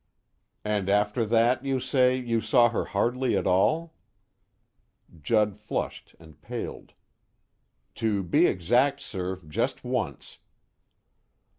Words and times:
"And 0.65 0.89
after 0.89 1.23
that, 1.27 1.63
you 1.63 1.79
say, 1.79 2.15
you 2.17 2.41
saw 2.41 2.69
her 2.69 2.85
hardly 2.85 3.37
at 3.37 3.45
all?" 3.45 3.93
Judd 5.21 5.55
flushed 5.59 6.15
and 6.19 6.41
paled. 6.41 6.93
"To 8.01 8.23
be 8.23 8.47
exact, 8.47 8.99
sir, 8.99 9.35
just 9.47 9.83
once." 9.83 10.39